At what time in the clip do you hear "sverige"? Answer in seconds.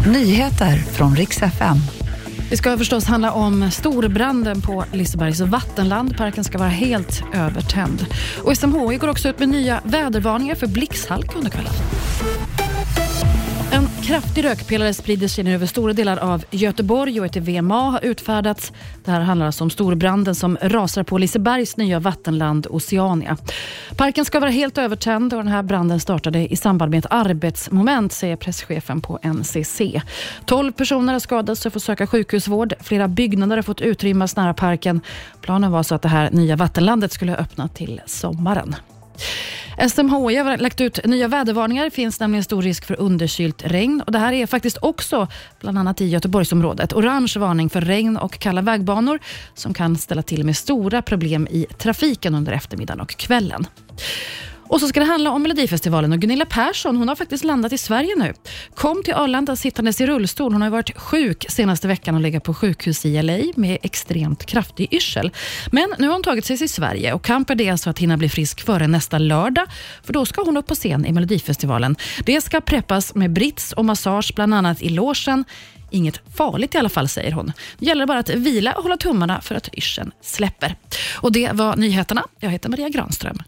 57.78-58.14, 66.68-67.12